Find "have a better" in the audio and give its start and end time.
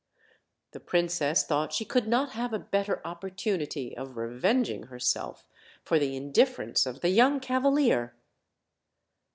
2.31-3.03